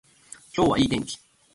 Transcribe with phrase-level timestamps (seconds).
[0.57, 1.19] 今日はいい天気